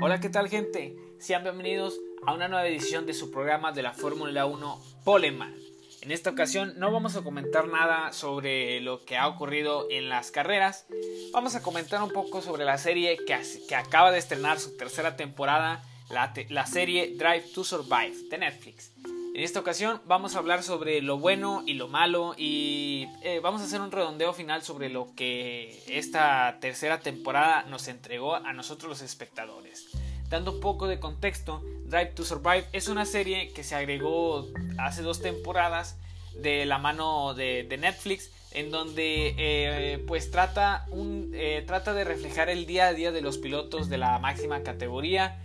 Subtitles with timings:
[0.00, 0.94] Hola, ¿qué tal gente?
[1.18, 5.56] Sean bienvenidos a una nueva edición de su programa de la Fórmula 1 Poleman.
[6.02, 10.30] En esta ocasión no vamos a comentar nada sobre lo que ha ocurrido en las
[10.30, 10.86] carreras.
[11.32, 15.16] Vamos a comentar un poco sobre la serie que, que acaba de estrenar su tercera
[15.16, 18.92] temporada, la, la serie Drive to Survive de Netflix.
[19.38, 23.60] En esta ocasión vamos a hablar sobre lo bueno y lo malo y eh, vamos
[23.60, 28.88] a hacer un redondeo final sobre lo que esta tercera temporada nos entregó a nosotros
[28.88, 29.90] los espectadores.
[30.28, 35.02] Dando un poco de contexto, Drive to Survive es una serie que se agregó hace
[35.02, 35.98] dos temporadas
[36.34, 40.86] de la mano de, Netflix en donde eh, pues trata,
[41.32, 45.42] eh, trata de reflejar el día a día de los pilotos de la máxima categoría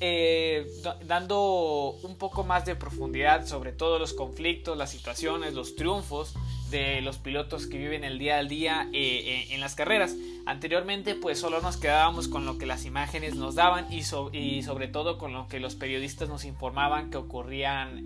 [0.00, 0.66] eh,
[1.06, 6.34] dando un poco más de profundidad sobre todos los conflictos, las situaciones, los triunfos
[6.70, 10.16] de los pilotos que viven el día al día en las carreras.
[10.46, 14.02] Anteriormente pues solo nos quedábamos con lo que las imágenes nos daban y,
[14.32, 18.02] y sobre todo con lo que los periodistas nos informaban que ocurrían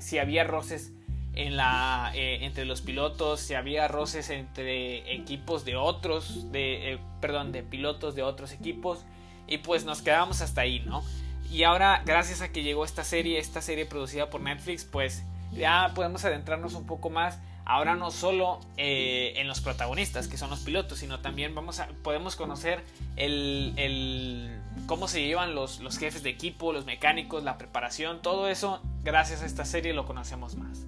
[0.00, 0.92] si había roces
[1.34, 8.14] la, entre los pilotos, si había roces entre equipos de otros, de, perdón, de pilotos
[8.14, 9.04] de otros equipos
[9.46, 11.02] y pues nos quedamos hasta ahí, ¿no?
[11.50, 15.90] Y ahora, gracias a que llegó esta serie, esta serie producida por Netflix, pues ya
[15.94, 17.40] podemos adentrarnos un poco más.
[17.64, 22.34] Ahora no solo eh, en los protagonistas, que son los pilotos, sino también vamos podemos
[22.36, 22.82] conocer
[23.16, 28.48] el, el cómo se llevan los, los jefes de equipo, los mecánicos, la preparación, todo
[28.48, 30.86] eso, gracias a esta serie lo conocemos más.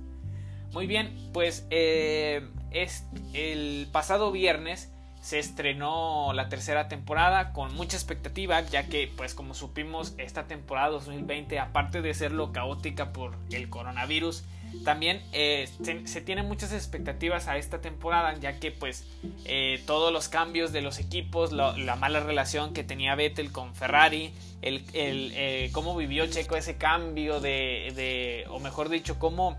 [0.73, 4.93] Muy bien, pues eh, es el pasado viernes
[5.23, 10.89] se estrenó la tercera temporada con mucha expectativa ya que pues como supimos esta temporada
[10.89, 14.43] 2020 aparte de ser lo caótica por el coronavirus
[14.85, 15.69] también eh,
[16.07, 19.07] se, tienen muchas expectativas a esta temporada ya que pues
[19.45, 24.35] eh, todos los cambios de los equipos la mala relación que tenía Vettel con Ferrari
[24.61, 29.57] el, eh, cómo vivió Checo ese cambio de, de o mejor dicho cómo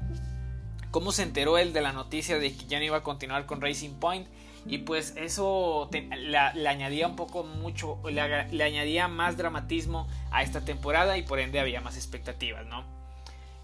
[0.94, 3.62] cómo se enteró él de la noticia de que ya no iba a continuar con
[3.62, 4.28] Racing Point
[4.68, 6.38] y pues eso le,
[6.68, 11.60] añadía un poco mucho, le, le, añadía más dramatismo a esta temporada y por ende
[11.60, 12.86] había más expectativas, ¿no?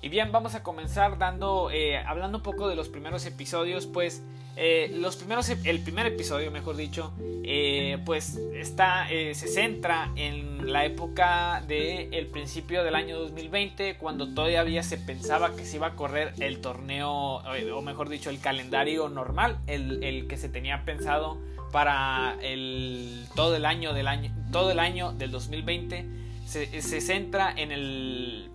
[0.02, 4.24] Y bien, vamos a comenzar dando, eh, hablando un poco de los primeros episodios, pues
[4.56, 10.86] eh, los primeros, el primer episodio, mejor dicho, eh, pues está, se centra en la
[10.86, 15.96] época del el principio del año 2020, cuando todavía se pensaba que se iba a
[15.96, 21.38] correr el torneo, o mejor dicho, el calendario normal, el, el que se tenía pensado
[21.74, 26.06] para el, todo el año del año, todo el año del 2020.
[26.46, 28.50] Se, se centra en el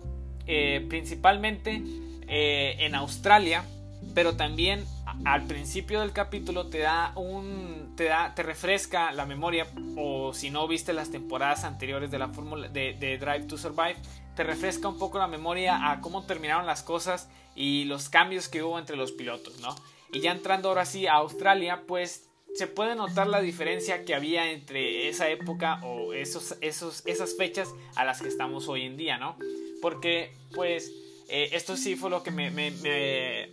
[0.47, 1.81] eh, principalmente
[2.27, 3.65] eh, en Australia,
[4.13, 4.85] pero también
[5.23, 10.49] al principio del capítulo te da un te da te refresca la memoria o si
[10.49, 13.95] no viste las temporadas anteriores de la fórmula de, Drive to Survive
[14.35, 18.63] te refresca un poco la memoria a cómo terminaron las cosas y los cambios que
[18.63, 19.73] hubo entre los pilotos, ¿no?
[20.11, 24.51] Y ya entrando ahora sí a Australia, pues se puede notar la diferencia que había
[24.51, 29.17] entre esa época o esos, esos, esas fechas a las que estamos hoy en día,
[29.17, 29.37] ¿no?
[29.81, 30.91] Porque, pues,
[31.27, 33.49] eh, esto sí fue lo que me, me,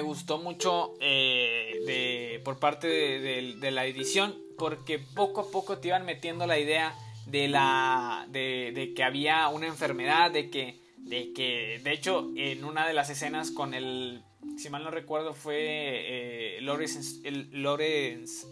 [0.00, 6.04] gustó mucho eh, de, por parte de, la edición, porque poco a poco te iban
[6.04, 6.94] metiendo la idea
[7.26, 12.86] de, la, de, que había una enfermedad, de que, de que, de hecho, en una
[12.86, 14.22] de las escenas con el,
[14.56, 17.20] si mal no recuerdo, fue eh, Lawrence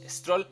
[0.09, 0.47] Stroll,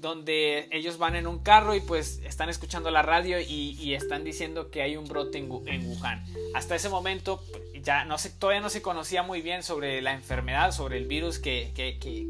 [0.00, 4.70] donde ellos van en un carro y pues están escuchando la radio y, están diciendo
[4.70, 6.24] que hay un brote en, Wuhan.
[6.54, 7.42] Hasta ese momento
[7.82, 11.38] ya no se, todavía no se conocía muy bien sobre la enfermedad, sobre el virus
[11.38, 11.72] que,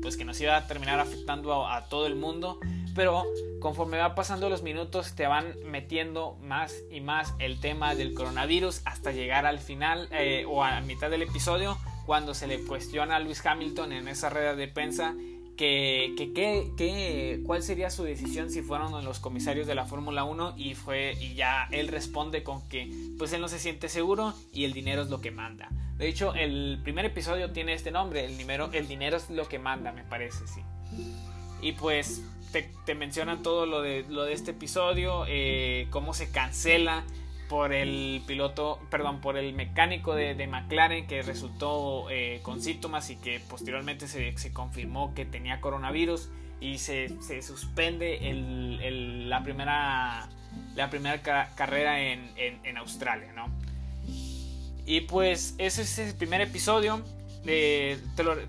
[0.01, 2.59] pues que nos iba a terminar afectando a, todo el mundo,
[2.95, 3.25] pero
[3.61, 8.83] conforme va pasando los minutos te van metiendo más y más el tema del coronavirus
[8.85, 13.21] hasta llegar al final eh, o a mitad del episodio cuando se le cuestiona a
[13.21, 15.15] Luis Hamilton en esa red de prensa
[15.59, 16.15] que,
[16.77, 21.15] que, cuál sería su decisión si fueran los comisarios de la Fórmula 1 y fue
[21.21, 22.89] y ya él responde con que
[23.19, 25.69] pues él no se siente seguro y el dinero es lo que manda.
[25.99, 29.59] De hecho, el primer episodio tiene este nombre, el dinero, el dinero es lo que
[29.59, 30.61] manda, me parece, sí.
[31.61, 32.23] Y pues
[32.53, 37.05] te, te mencionan todo lo de, lo de este episodio, eh, cómo se cancela
[37.49, 43.17] por el piloto, perdón, por el mecánico de, McLaren que resultó eh, con síntomas y
[43.17, 46.29] que posteriormente se, confirmó que tenía coronavirus
[46.61, 47.09] y se,
[47.43, 50.29] suspende el, la primera,
[50.75, 51.21] la primera
[51.55, 53.47] carrera en, Australia, ¿no?
[54.87, 57.03] Y pues ese es el primer episodio.
[57.45, 57.99] te,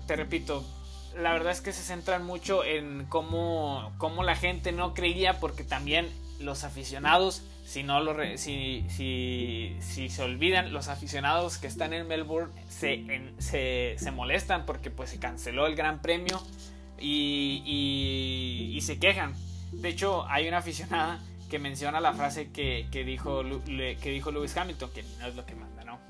[0.06, 0.64] te repito,
[1.16, 5.64] la verdad es que se centran mucho en cómo, cómo la gente no creía porque
[5.64, 6.08] también
[6.38, 12.08] los aficionados, si no lo si, si, si, se olvidan, los aficionados que están en
[12.08, 16.42] Melbourne se, se, se molestan porque pues se canceló el Gran Premio
[16.98, 19.36] y, y, y, se quejan.
[19.70, 24.56] De hecho, hay una aficionada que menciona la frase que, que, dijo, que dijo Lewis
[24.56, 26.00] Hamilton, que no es lo que manda, ¿no?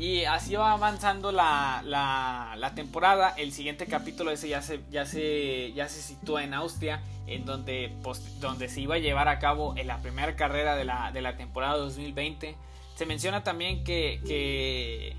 [0.00, 3.34] Y así va avanzando la, la, la, temporada.
[3.36, 7.92] El siguiente capítulo ese ya se, ya se, ya se sitúa en Austria, en donde,
[8.40, 11.36] donde se iba a llevar a cabo en la primera carrera de la, de la
[11.36, 12.56] temporada 2020.
[12.94, 15.16] Se menciona también que, que,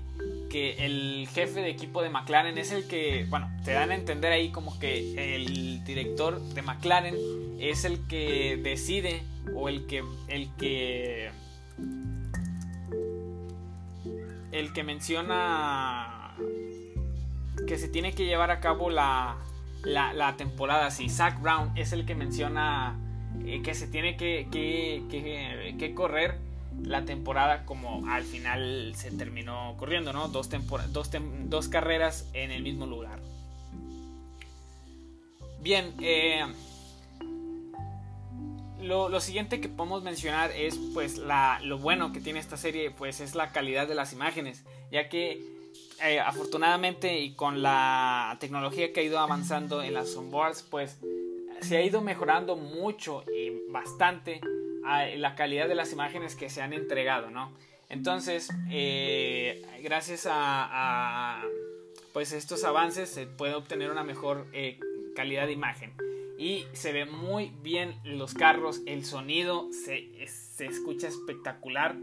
[0.50, 4.32] que, el jefe de equipo de McLaren es el que, bueno, te dan a entender
[4.32, 7.16] ahí como que el director de McLaren
[7.60, 9.22] es el que decide
[9.54, 11.30] o el que, el que
[14.52, 16.36] el que menciona
[17.66, 19.36] que se tiene que llevar a cabo la,
[19.82, 20.90] la, temporada.
[20.90, 22.98] Si Zach Brown es el que menciona
[23.44, 26.38] eh, que se tiene que, que, que, correr
[26.82, 30.28] la temporada como al final se terminó corriendo, ¿no?
[30.28, 30.48] Dos,
[30.90, 31.10] dos,
[31.44, 33.20] dos carreras en el mismo lugar.
[35.60, 36.44] Bien, eh,
[38.82, 43.20] lo, siguiente que podemos mencionar es pues la, lo bueno que tiene esta serie pues
[43.20, 45.44] es la calidad de las imágenes ya que
[46.02, 50.98] eh, afortunadamente y con la tecnología que ha ido avanzando en las onboards pues
[51.60, 54.40] se ha ido mejorando mucho y bastante
[55.16, 57.52] la calidad de las imágenes que se han entregado no
[57.88, 61.42] entonces eh, gracias a,
[62.12, 64.80] pues estos avances se puede obtener una mejor eh,
[65.14, 65.92] calidad de imagen
[66.42, 71.96] y se ve muy bien los carros, el sonido se, se escucha espectacular.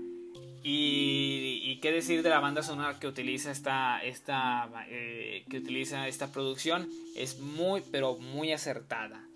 [0.63, 6.31] Y, qué decir de la banda sonora que utiliza esta, esta, eh, que utiliza esta
[6.31, 9.27] producción es muy pero muy acertada.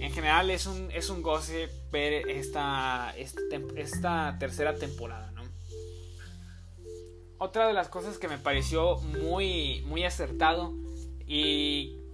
[0.00, 3.40] En general es un, es un goce ver esta, esta,
[3.76, 5.30] esta tercera temporada.
[5.32, 5.42] ¿no?
[7.36, 10.74] Otra de las cosas que me pareció muy, muy acertado
[11.26, 12.05] y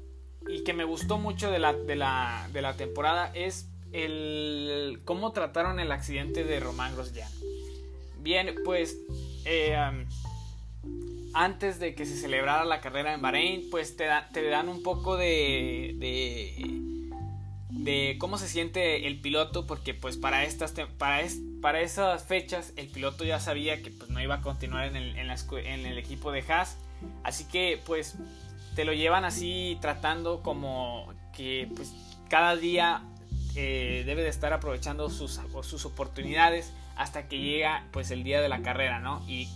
[0.49, 5.33] y que me gustó mucho de la, de la, de la temporada es el cómo
[5.33, 7.31] trataron el accidente de Román Grosjean.
[8.21, 8.99] Bien, pues
[9.45, 9.77] eh,
[11.35, 15.17] antes de que se celebrara la carrera en Bahrein, pues te, te dan un poco
[15.17, 15.97] de,
[17.71, 21.23] de, cómo se siente el piloto, porque pues para, estas, para,
[21.61, 25.17] para esas fechas el piloto ya sabía que pues, no iba a continuar en el,
[25.17, 26.79] en el equipo de Haas.
[27.25, 28.17] Así que pues
[28.75, 31.93] te lo llevan así tratando como que pues
[32.29, 33.03] cada día
[33.55, 38.49] eh, debe de estar aprovechando sus, sus oportunidades hasta que llega pues el día de
[38.49, 39.23] la carrera, ¿no?
[39.29, 39.49] Y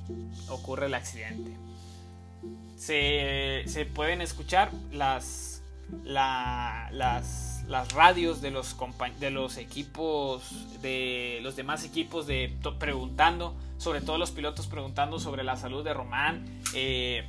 [0.48, 1.52] ocurre el accidente.
[2.76, 5.62] Se, se pueden escuchar las,
[6.04, 6.92] las,
[7.66, 8.76] las radios de los,
[9.19, 15.44] de los equipos, de los demás equipos de preguntando, sobre todo los pilotos preguntando sobre
[15.44, 16.44] la salud de Román.
[16.74, 17.24] Eh,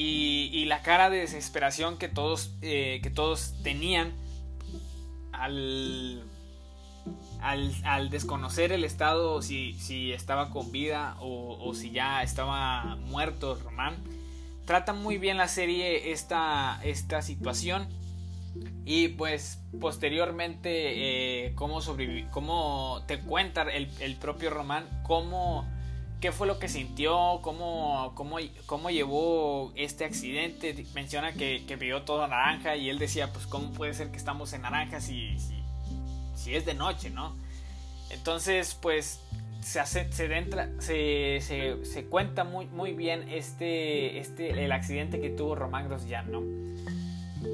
[0.00, 4.12] y, la cara de desesperación que todos, eh, que todos tenían
[5.32, 6.22] al,
[7.40, 13.96] al, desconocer el estado, si, si estaba con vida o, si ya estaba muerto Román.
[14.66, 17.88] Trata muy bien la serie esta, esta situación.
[18.84, 21.80] Y pues posteriormente, eh, cómo,
[22.30, 25.66] cómo te cuenta el, el propio Román, cómo
[26.20, 30.86] qué fue lo que sintió, cómo, cómo, cómo llevó este accidente.
[30.94, 34.62] Menciona que, vio todo naranja y él decía, pues cómo puede ser que estamos en
[34.62, 35.36] naranja si,
[36.34, 37.36] si, es de noche, ¿no?
[38.10, 39.20] Entonces, pues
[39.60, 45.54] se, hace, se, se, se, cuenta muy, muy bien este, este, el accidente que tuvo
[45.54, 46.42] Román Grosjean, ¿no?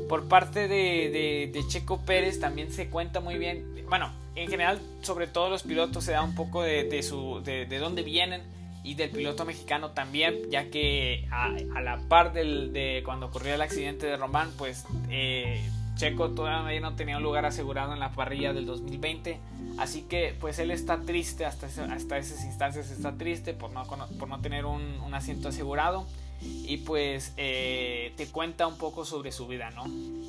[0.08, 5.26] Por parte de, de, Checo Pérez también se cuenta muy bien, bueno, en general sobre
[5.26, 8.42] todo los pilotos se da un poco de, de, su, de, de dónde vienen
[8.84, 11.48] y del piloto mexicano también, ya que a,
[11.80, 16.94] la par del, de cuando ocurrió el accidente de Román, pues eh, Checo todavía no
[16.94, 19.40] tenía un lugar asegurado en la parrilla del 2020,
[19.78, 24.28] así que pues él está triste, hasta, hasta esas instancias está triste por no, por
[24.28, 26.06] no tener un, un asiento asegurado
[26.40, 29.84] y pues eh, te cuenta un poco sobre su vida, ¿no?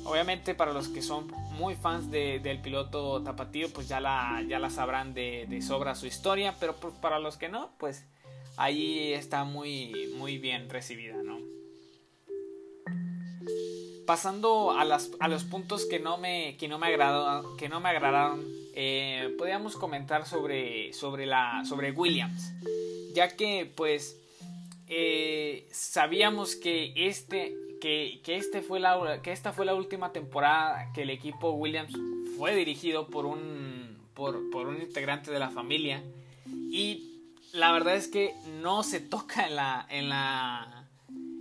[0.08, 5.14] Obviamente para los que son muy fans del piloto tapatío, pues ya la, ya sabrán
[5.14, 8.06] de, de sobra su historia, pero para los que no, pues
[8.56, 11.38] ahí está muy, muy bien recibida, ¿no?
[14.06, 16.96] Pasando a, las, a los puntos que no me, que no me,
[17.58, 18.44] que no me agradaron
[18.78, 22.52] eh, podríamos comentar sobre, sobre, la, sobre Williams,
[23.14, 24.20] ya que pues
[24.88, 31.02] eh, sabíamos que este, que, este fue la, que esta fue la última temporada que
[31.02, 31.92] el equipo Williams
[32.36, 36.02] fue dirigido por un, por, por un integrante de la familia.
[36.70, 37.16] Y
[37.52, 40.86] la verdad es que no se toca en la, en la,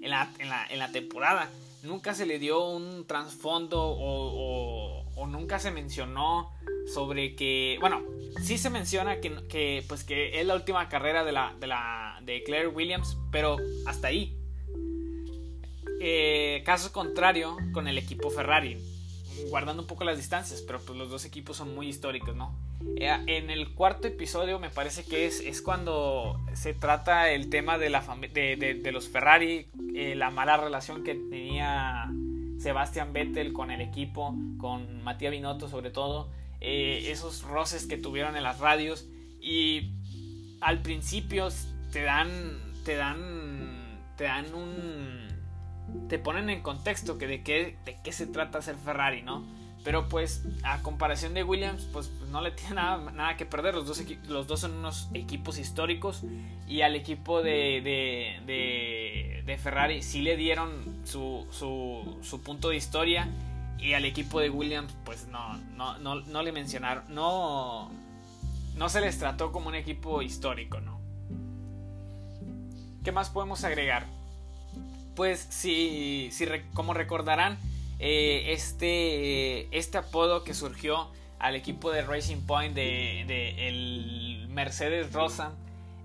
[0.02, 1.50] en la, en la, en la temporada.
[1.84, 6.52] Nunca se le dio un trasfondo o, nunca se mencionó
[6.94, 8.04] sobre que, bueno,
[8.42, 12.20] sí se menciona que, que, pues que es la última carrera de la, de la
[12.24, 14.38] de Claire Williams, pero hasta ahí.
[16.02, 18.78] Eh, caso contrario con el equipo Ferrari,
[19.50, 22.56] guardando un poco las distancias, pero pues los dos equipos son muy históricos, ¿no?
[22.98, 27.78] Eh, en el cuarto episodio me parece que es, es cuando se trata el tema
[27.78, 32.12] de, la de, de, los Ferrari, eh, la mala relación que tenía
[32.60, 36.30] Sebastian Vettel con el equipo, con Matías Binotto sobre todo,
[36.66, 39.06] esos roces que tuvieron en las radios
[39.42, 39.92] y
[40.62, 41.50] al principio
[41.92, 45.26] te dan, te dan, te dan un
[46.10, 49.46] te ponen en contexto que de qué, de qué se trata ser Ferrari, ¿no?
[49.84, 53.76] Pero pues a comparación de Williams, pues, pues no le tiene nada, nada que perder.
[53.76, 56.24] Los dos, los dos son unos equipos históricos
[56.68, 62.76] y al equipo de, de, de, Ferrari sí le dieron su, su, su, punto de
[62.76, 63.30] historia
[63.80, 67.92] y al equipo de Williams pues no, no, no, no le mencionaron, no,
[68.76, 71.00] no se les trató como un equipo histórico, ¿no?
[73.04, 74.08] ¿Qué más podemos agregar?
[75.16, 77.58] pues si, si como recordarán,
[78.00, 85.54] eh, este, este apodo que surgió al equipo de Racing Point de, el Mercedes Rosa,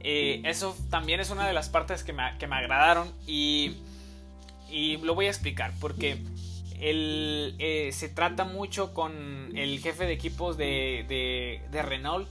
[0.01, 3.77] eh, eso también es una de las partes que me, agradaron y,
[4.71, 6.19] y, lo voy a explicar porque
[6.81, 12.29] el, eh, se trata mucho con el jefe de equipos de, de Renault,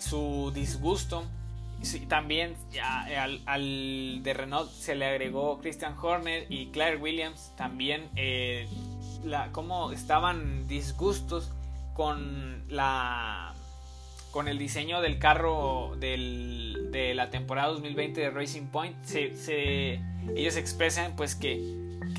[0.00, 1.24] su disgusto
[2.08, 2.56] también
[3.46, 7.52] al, de Renault se le agregó Christian Horner y Claire Williams.
[7.56, 8.66] También eh,
[9.24, 11.52] la, como estaban disgustos
[11.94, 13.54] con la
[14.32, 18.96] con el diseño del carro de la temporada 2020 de Racing Point.
[19.04, 20.00] Se,
[20.36, 21.58] ellos expresan pues que,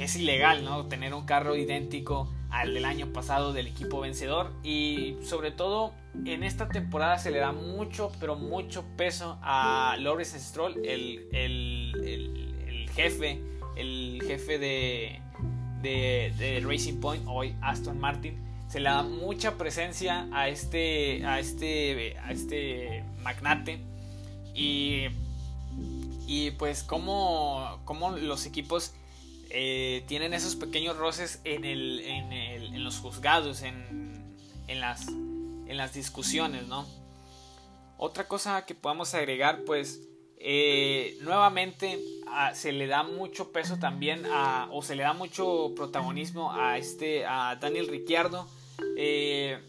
[0.04, 0.86] es ilegal ¿no?
[0.88, 4.52] tener un carro idéntico al del año pasado del equipo vencedor.
[4.64, 5.94] Y sobre todo
[6.26, 12.90] en esta temporada se le da mucho pero mucho peso a Lawrence Stroll el, el,
[12.96, 13.42] jefe
[13.76, 15.22] el jefe de,
[15.82, 18.38] de, Racing Point hoy Aston Martin.
[18.68, 23.80] Se le da mucha presencia a este a este a este magnate.
[24.54, 25.08] Y
[26.28, 27.80] y pues como
[28.22, 28.94] los equipos
[29.50, 34.36] eh, tienen esos pequeños roces en, el, en, los juzgados, en,
[34.68, 36.86] en, las, en las discusiones, ¿no?
[37.98, 42.00] Otra cosa que podamos agregar, pues, eh, nuevamente
[42.54, 44.24] se le da mucho peso también
[44.72, 48.48] o se le da mucho protagonismo a este, a Daniel Ricciardo.
[48.96, 49.60] Eh,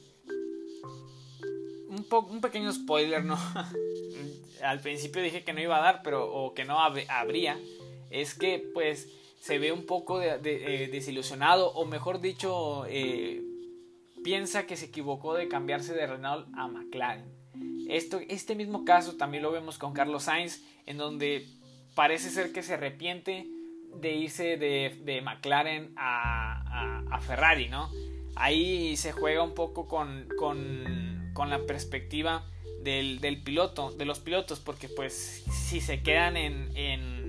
[1.88, 3.36] un, un pequeño spoiler, ¿no?
[4.62, 7.58] Al principio dije que no iba a dar, pero, o que no habría.
[8.10, 9.08] Es que, pues,
[9.40, 13.42] se ve un poco eh, desilusionado o mejor dicho eh,
[14.22, 17.24] piensa que se equivocó de cambiarse de Renault a McLaren.
[17.88, 21.48] Esto, este mismo caso también lo vemos con Carlos Sainz en donde
[21.94, 23.48] parece ser que se arrepiente
[23.96, 27.90] de irse de, McLaren a, Ferrari, ¿no?
[28.36, 32.46] Ahí se juega un poco con, con, la perspectiva
[32.82, 37.19] del, del, piloto, de los pilotos, porque pues si se quedan en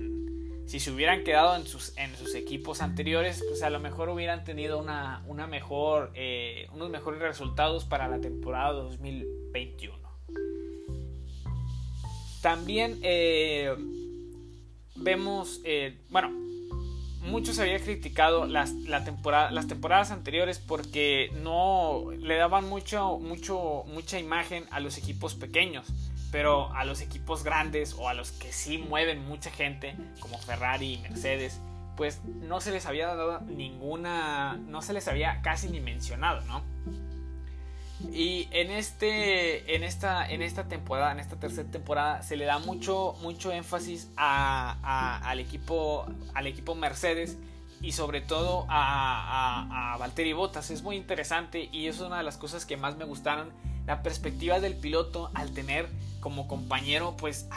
[0.72, 4.42] si se hubieran quedado en sus, en sus equipos anteriores, pues a lo mejor hubieran
[4.42, 9.98] tenido una, una mejor, eh, unos mejores resultados para la temporada 2021.
[12.40, 13.76] También eh,
[14.96, 16.30] vemos, eh, bueno,
[17.20, 23.84] muchos habían criticado las, la temporada, las temporadas anteriores porque no le daban mucho, mucho,
[23.88, 25.92] mucha imagen a los equipos pequeños
[26.32, 30.94] pero a los equipos grandes o a los que sí mueven mucha gente, como Ferrari
[30.94, 31.60] y Mercedes,
[31.94, 36.62] pues no se les había dado ninguna, no se les había casi ni mencionado, ¿no?
[38.10, 42.58] Y en, este, en, esta, en esta temporada, en esta tercera temporada, se le da
[42.58, 47.38] mucho, mucho énfasis al, equipo, al equipo Mercedes
[47.82, 50.70] y sobre todo a, a, a Valtteri Bottas.
[50.70, 53.52] Es muy interesante y es una de las cosas que más me gustaron.
[53.86, 55.88] La perspectiva del piloto al tener
[56.20, 57.48] como compañero, pues,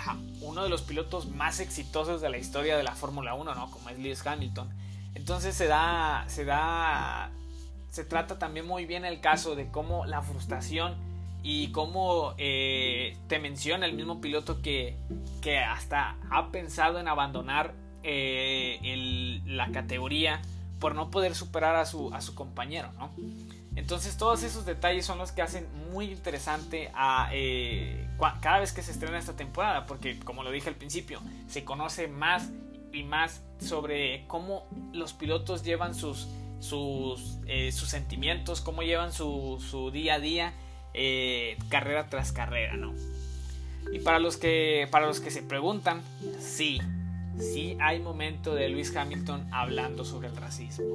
[0.41, 3.70] uno de los pilotos más exitosos de la historia de la Fórmula 1, ¿no?
[3.70, 4.70] Como es Lewis Hamilton.
[5.13, 7.32] Entonces se da, se da,
[7.89, 10.96] se trata también muy bien el caso de cómo la frustración
[11.44, 14.98] y cómo eh, te menciona el mismo piloto que,
[15.41, 20.41] que hasta ha pensado en abandonar eh, la categoría
[20.79, 23.12] por no poder superar a su, a su compañero, ¿no?
[23.75, 26.91] Entonces todos esos detalles son los que hacen muy interesante
[27.32, 28.08] eh,
[28.41, 32.08] cada vez que se estrena esta temporada, porque como lo dije al principio, se conoce
[32.08, 32.50] más
[32.94, 36.27] y más sobre cómo los pilotos llevan sus,
[37.48, 40.53] eh, sentimientos, cómo llevan su, su día a día,
[40.94, 42.94] eh, carrera tras carrera, ¿no?
[43.91, 46.01] Y para los que, para los que se preguntan,
[46.39, 46.79] sí,
[47.39, 50.85] sí hay momento de Lewis Hamilton hablando sobre el racismo.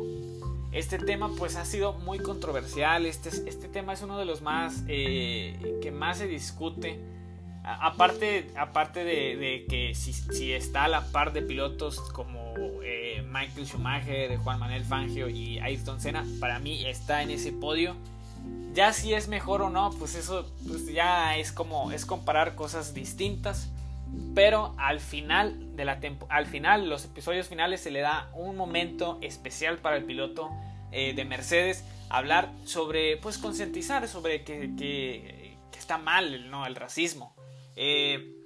[0.72, 4.84] Este tema pues ha sido muy controversial, este, este tema es uno de los más
[4.86, 7.00] eh, que más se discute.
[7.64, 12.54] aparte, aparte de, que si, está a la par de pilotos como
[12.84, 17.96] eh, Michael Schumacher, Juan Manuel Fangio y Ayrton Senna, para mí está en ese podio.
[18.72, 22.94] Ya si es mejor o no, pues eso pues ya es como es comparar cosas
[22.94, 23.72] distintas.
[24.34, 29.18] Pero al final de la al final, los episodios finales se le da un momento
[29.22, 30.50] especial para el piloto
[30.92, 31.84] eh, de Mercedes.
[32.08, 36.66] Hablar sobre, pues concientizar sobre que, que, está mal ¿no?
[36.66, 37.34] el racismo.
[37.74, 38.36] Eh,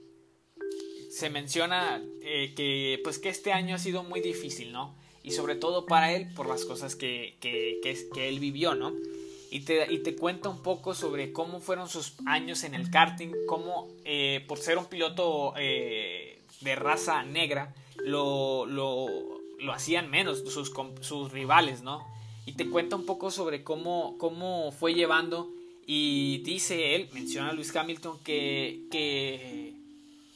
[1.11, 4.97] se menciona eh, que, pues, que este año ha sido muy difícil, ¿no?
[5.23, 7.81] Y sobre todo para él por las cosas que, que,
[8.13, 8.93] que él vivió, ¿no?
[9.55, 13.31] Y te, y te cuenta un poco sobre cómo fueron sus años en el karting,
[13.47, 17.73] cómo eh, por ser un piloto eh, de raza negra
[18.05, 19.07] lo, lo,
[19.61, 22.05] lo hacían menos sus, sus, rivales, ¿no?
[22.47, 25.49] Y te cuenta un poco sobre cómo, cómo fue llevando
[25.87, 29.73] y dice él, menciona a Luis Hamilton, que, que,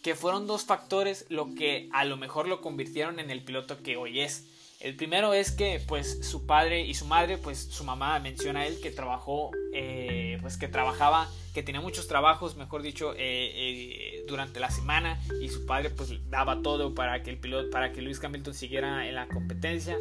[0.01, 3.97] que fueron dos factores lo que a lo mejor lo convirtieron en el piloto que
[3.97, 4.47] hoy es.
[4.81, 8.67] El primero es que pues su padre y su madre, pues su mamá menciona a
[8.67, 14.25] él que trabajó, eh, pues que trabajaba, que tenía muchos trabajos, mejor dicho, eh, eh,
[14.29, 18.03] durante la semana y su padre pues daba todo para que el piloto, para que
[18.03, 19.99] Luis Hamilton siguiera en la competencia.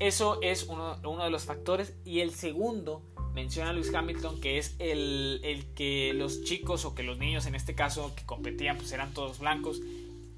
[0.00, 4.74] Eso es uno, de los factores y el segundo menciona a Luis Hamilton que es
[4.80, 8.90] el, el que los chicos o que los niños en este caso que competían pues
[8.90, 9.80] eran todos blancos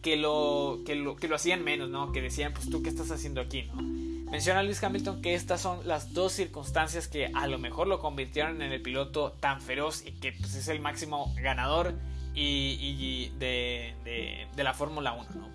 [0.05, 2.12] que lo, que lo, que lo hacían menos, ¿no?
[2.12, 3.83] Que decían, pues tú qué estás haciendo aquí, ¿no?
[4.31, 8.61] Menciona Luis Hamilton que estas son las dos circunstancias que a lo mejor lo convirtieron
[8.61, 11.95] en el piloto tan feroz y que pues, es el máximo ganador
[12.35, 13.95] y, de,
[14.55, 15.49] de, la Fórmula 1, ¿no?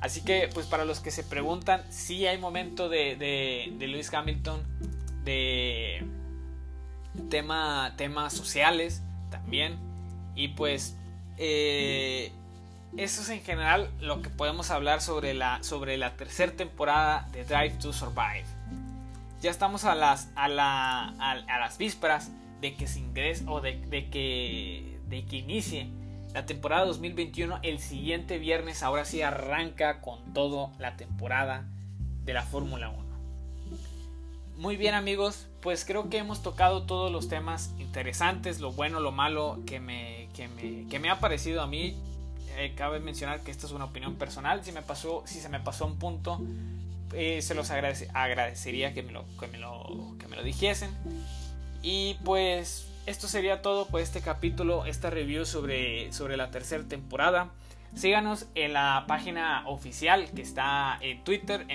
[0.00, 4.14] Así que, pues para los que se preguntan, sí hay momento de, de, de Luis
[4.14, 4.62] Hamilton
[5.24, 6.06] de
[7.30, 9.76] tema, temas sociales también.
[10.36, 10.96] Y pues
[11.38, 12.30] eh,
[12.96, 17.44] eso es en general lo que podemos hablar sobre la, sobre la tercera temporada de
[17.44, 18.44] Drive to Survive.
[19.40, 23.80] Ya estamos a las, a, la, a, las vísperas de que se ingrese o de,
[24.10, 25.88] que, de que inicie
[26.32, 27.58] la temporada 2021.
[27.62, 31.64] El siguiente viernes ahora sí arranca con todo la temporada
[32.24, 33.02] de la Fórmula 1.
[34.58, 39.10] Muy bien amigos, pues creo que hemos tocado todos los temas interesantes, lo bueno, lo
[39.10, 41.96] malo que me, que me, que me ha parecido a mí.
[42.56, 44.64] Eh, cabe mencionar que esto es una opinión personal.
[44.64, 46.40] Si, me pasó, si se me pasó un punto,
[47.12, 49.24] eh, se los agradecería que me, lo,
[50.44, 50.90] dijesen.
[51.82, 57.50] Y pues esto sería todo por este capítulo, esta review sobre, sobre la tercera temporada.
[57.94, 61.66] Síganos en la página oficial que está en Twitter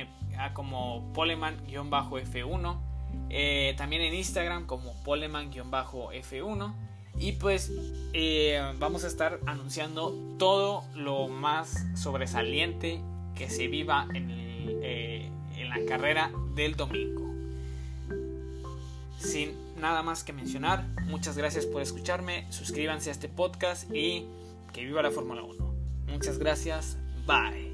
[0.54, 2.78] como Poleman-F1.
[3.30, 6.74] Eh, también en Instagram como Poleman-F1.
[7.20, 7.72] Y pues
[8.14, 13.02] eh, vamos a estar anunciando todo lo más sobresaliente
[13.36, 17.28] que se viva en, eh, en la carrera del domingo.
[19.20, 24.26] Sin nada más que mencionar, muchas gracias por escucharme, suscríbanse a este podcast y
[24.74, 25.74] que viva la Fórmula 1.
[26.08, 27.67] Muchas gracias, bye.